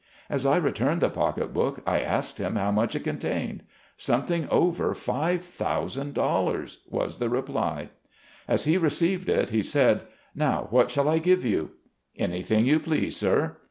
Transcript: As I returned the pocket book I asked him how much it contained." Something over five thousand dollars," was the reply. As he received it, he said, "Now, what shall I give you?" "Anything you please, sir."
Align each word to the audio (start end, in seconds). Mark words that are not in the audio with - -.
As 0.31 0.47
I 0.47 0.57
returned 0.57 0.99
the 1.03 1.11
pocket 1.11 1.53
book 1.53 1.83
I 1.85 1.99
asked 1.99 2.39
him 2.39 2.55
how 2.55 2.71
much 2.71 2.95
it 2.95 3.03
contained." 3.03 3.61
Something 3.97 4.47
over 4.49 4.95
five 4.95 5.45
thousand 5.45 6.15
dollars," 6.15 6.79
was 6.89 7.19
the 7.19 7.29
reply. 7.29 7.89
As 8.47 8.63
he 8.63 8.79
received 8.79 9.29
it, 9.29 9.51
he 9.51 9.61
said, 9.61 10.07
"Now, 10.33 10.65
what 10.71 10.89
shall 10.89 11.07
I 11.07 11.19
give 11.19 11.45
you?" 11.45 11.73
"Anything 12.17 12.65
you 12.65 12.79
please, 12.79 13.15
sir." 13.15 13.57